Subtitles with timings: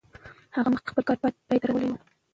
[0.55, 1.95] هغه مخکې لا خپل کار پای ته رسولی و.